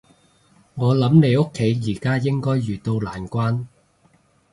[0.73, 3.67] 我諗你屋企而家應該遇到難關